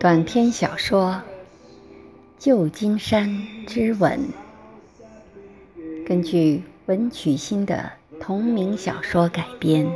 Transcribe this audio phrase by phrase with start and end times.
[0.00, 1.10] 短篇小说
[2.38, 4.20] 《旧金山之吻》
[6.06, 9.90] 根据文曲星的同名小说改编。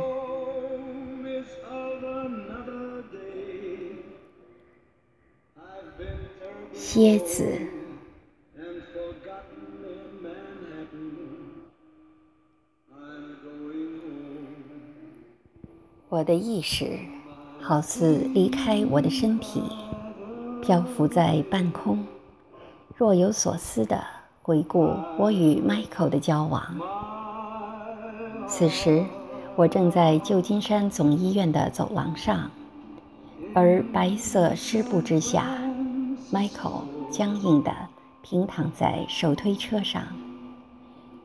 [6.73, 7.61] 蝎子，
[16.09, 16.99] 我的意识
[17.61, 19.63] 好似离开我的身体。
[20.63, 22.05] 漂浮在半空，
[22.95, 24.01] 若有所思地
[24.41, 26.63] 回顾我与 Michael 的交往。
[28.47, 29.03] 此时，
[29.57, 32.49] 我正在旧金山总医院的走廊上，
[33.53, 35.47] 而白色湿布之下
[36.31, 37.69] ，Michael 僵硬地
[38.21, 40.01] 平躺在手推车上，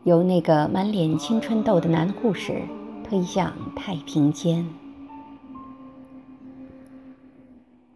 [0.02, 2.62] 由那个满脸青春痘的男护士
[3.09, 4.69] 推向太平间。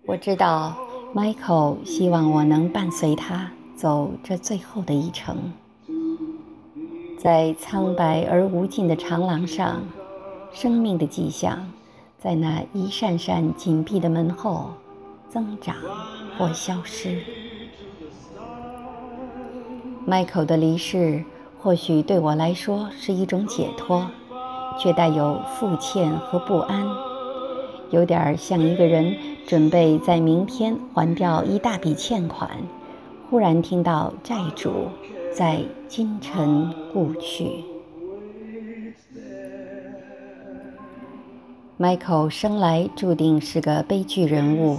[0.07, 0.77] 我知道。
[1.15, 5.53] Michael 希望我能伴随他走这最后的一程，
[7.19, 9.83] 在苍白而无尽的长廊上，
[10.55, 11.71] 生命的迹象
[12.19, 14.71] 在那一扇扇紧闭的门后
[15.29, 15.77] 增长
[16.39, 17.21] 或消失。
[20.09, 21.23] Michael 的离世
[21.61, 24.07] 或许对我来说是一种解脱，
[24.79, 27.12] 却带有负欠和不安。
[27.93, 29.15] 有点像一个人
[29.47, 32.51] 准备在明天还掉一大笔欠款，
[33.29, 34.89] 忽然听到债主
[35.31, 37.63] 在今晨故去。
[41.79, 44.79] Michael 生来注定是个悲剧人物，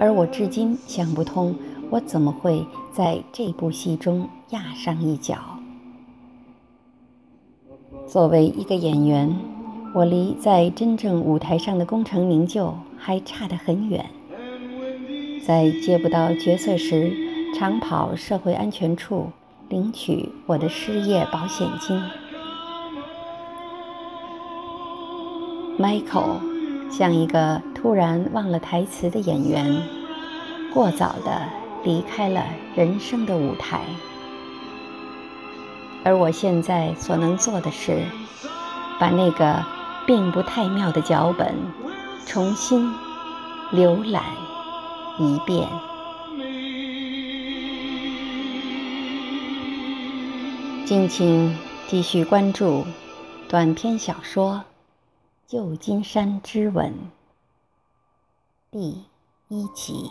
[0.00, 1.54] 而我至今想不通，
[1.90, 5.36] 我怎么会在这部戏中压上一脚。
[8.06, 9.53] 作为一个演员。
[9.94, 14.04] 我离在真正舞台上的功成名就还差得很远。
[15.46, 17.12] 在接不到角色时，
[17.56, 19.30] 常跑社会安全处
[19.68, 22.02] 领取我的失业保险金。
[25.78, 26.40] Michael
[26.90, 29.80] 像一个突然忘了台词的演员，
[30.72, 31.40] 过早地
[31.84, 32.42] 离开了
[32.74, 33.78] 人生的舞台。
[36.02, 38.02] 而我现在所能做的是，
[38.98, 39.64] 把那个。
[40.06, 41.54] 并不太妙的脚本，
[42.26, 42.92] 重新
[43.72, 44.22] 浏览
[45.18, 45.68] 一遍。
[50.86, 52.84] 敬请继续关注
[53.48, 54.62] 短篇小说
[55.50, 56.92] 《旧金山之吻》
[58.70, 59.04] 第
[59.48, 60.10] 一集。